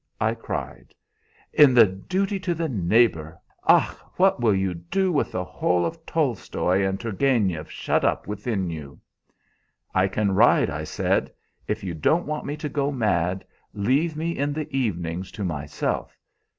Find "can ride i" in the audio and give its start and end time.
10.07-10.85